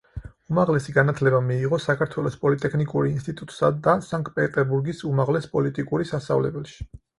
[0.51, 6.93] უმაღლესი განათლება მიიღო საქართველოს პოლიტექნიკური ინსტიტუტსა და სანქტ-პეტერბურგის უმაღლეს პოლიტიკური სასწავლებელში.